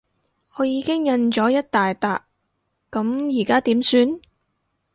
[0.57, 2.21] 我已經印咗一大疊，
[2.89, 4.19] 噉而家點算？